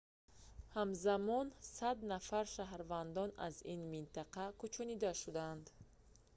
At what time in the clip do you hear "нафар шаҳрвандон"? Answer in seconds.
2.13-3.29